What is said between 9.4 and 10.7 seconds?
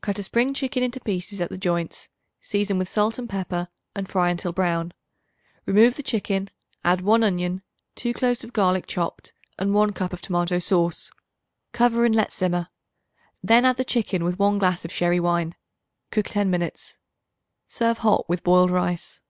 and 1 cup of tomato